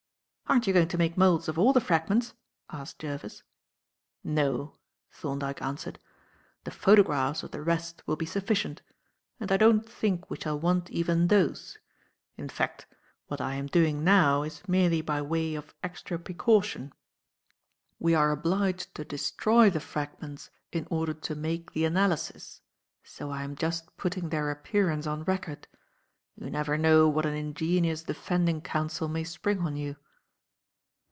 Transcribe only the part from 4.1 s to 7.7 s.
"No," Thorndyke answered; "the photographs of the